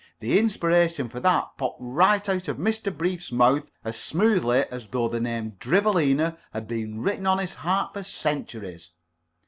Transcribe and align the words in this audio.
The 0.19 0.39
inspiration 0.39 1.09
for 1.09 1.19
that 1.19 1.57
popped 1.59 1.77
right 1.79 2.27
out 2.27 2.47
of 2.47 2.57
Mr. 2.57 2.91
Brief's 2.97 3.31
mouth 3.31 3.69
as 3.83 3.97
smoothly 3.97 4.63
as 4.71 4.87
though 4.87 5.07
the 5.07 5.19
name 5.19 5.57
Drivelina 5.59 6.37
had 6.51 6.67
been 6.67 7.03
written 7.03 7.27
on 7.27 7.37
his 7.37 7.53
heart 7.53 7.93
for 7.93 8.01
centuries. 8.01 8.93